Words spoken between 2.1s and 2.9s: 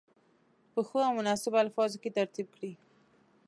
ترتیب کړي.